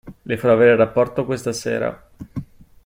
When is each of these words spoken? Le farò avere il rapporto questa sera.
Le 0.23 0.35
farò 0.35 0.53
avere 0.53 0.71
il 0.71 0.77
rapporto 0.77 1.25
questa 1.25 1.53
sera. 1.53 2.09